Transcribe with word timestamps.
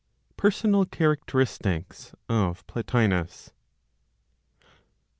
PERSONAL 0.35 0.87
CHARACTERISTICS 0.87 2.15
OF 2.27 2.65
PLOTINOS. 2.65 3.51